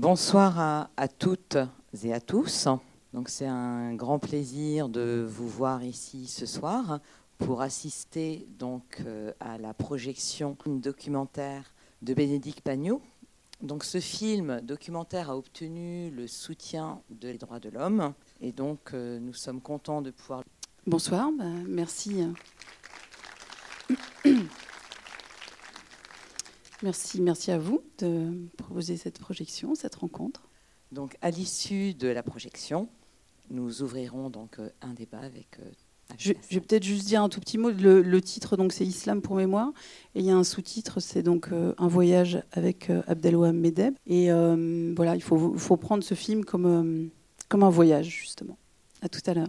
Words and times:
Bonsoir 0.00 0.60
à, 0.96 1.08
toutes 1.08 1.58
et 2.04 2.14
à 2.14 2.20
tous. 2.20 2.68
Donc 3.12 3.28
c'est 3.28 3.48
un 3.48 3.94
grand 3.94 4.20
plaisir 4.20 4.88
de 4.88 5.26
vous 5.28 5.48
voir 5.48 5.82
ici 5.82 6.28
ce 6.28 6.46
soir 6.46 7.00
pour 7.36 7.62
assister 7.62 8.46
donc 8.60 9.02
euh, 9.04 9.32
à 9.40 9.58
la 9.58 9.74
projection 9.74 10.56
documentaire 10.66 11.74
de 12.02 12.14
Bénédicte 12.14 12.60
Pagnot. 12.60 13.02
Donc 13.60 13.82
ce 13.82 13.98
film 13.98 14.60
documentaire 14.60 15.30
a 15.30 15.36
obtenu 15.36 16.12
le 16.12 16.28
soutien 16.28 17.00
des 17.10 17.36
droits 17.36 17.58
de 17.58 17.68
l'homme 17.68 18.14
et 18.40 18.52
donc 18.52 18.94
euh, 18.94 19.18
nous 19.18 19.34
sommes 19.34 19.60
contents 19.60 20.00
de 20.00 20.12
pouvoir. 20.12 20.44
Bonsoir, 20.86 21.28
bah, 21.36 21.44
merci. 21.66 22.22
Merci, 26.82 27.20
merci 27.20 27.50
à 27.50 27.58
vous 27.58 27.82
de 27.98 28.48
proposer 28.56 28.96
cette 28.96 29.18
projection, 29.18 29.74
cette 29.74 29.96
rencontre. 29.96 30.48
Donc 30.92 31.16
à 31.20 31.30
l'issue 31.30 31.94
de 31.94 32.08
la 32.08 32.22
projection, 32.22 32.88
nous 33.50 33.82
ouvrirons 33.82 34.30
donc 34.30 34.58
euh, 34.58 34.70
un 34.80 34.94
débat 34.94 35.20
avec 35.20 35.58
je, 36.16 36.32
vais 36.50 36.60
peut-être 36.60 36.84
juste 36.84 37.06
dire 37.06 37.22
un 37.22 37.28
tout 37.28 37.40
petit 37.40 37.58
mot. 37.58 37.70
Le, 37.70 38.20
titre, 38.20 38.56
donc, 38.56 38.72
c'est 38.72 38.86
Islam 38.86 39.20
pour 39.20 39.36
mémoire. 39.36 39.72
Et 40.14 40.20
il 40.20 40.24
y 40.24 40.30
a 40.30 40.36
un 40.36 40.44
sous-titre, 40.44 41.00
c'est 41.00 41.22
donc 41.22 41.48
euh, 41.52 41.74
un 41.76 41.88
voyage 41.88 42.42
avec 42.52 42.88
euh, 42.88 43.02
Abdelwahab 43.06 43.54
Medeb. 43.54 43.94
Et 44.06 44.32
euh, 44.32 44.94
voilà, 44.96 45.16
il 45.16 45.22
faut, 45.22 45.54
faut, 45.56 45.76
prendre 45.76 46.02
ce 46.02 46.14
film 46.14 46.44
comme, 46.44 47.10
comme 47.48 47.62
un 47.62 47.70
voyage, 47.70 48.06
justement. 48.06 48.56
À 49.02 49.08
tout 49.08 49.20
à 49.26 49.34
l'heure. 49.34 49.48